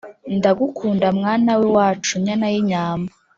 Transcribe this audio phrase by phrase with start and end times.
[0.37, 3.11] Ndagukunda mwana w’iwacu nyana y’inyambo